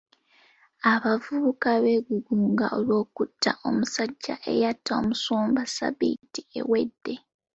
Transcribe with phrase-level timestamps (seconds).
[0.93, 7.15] Abavubuka beegugunga olw'okuta omusajja eyatta omusumba ssabbiiti ewedde.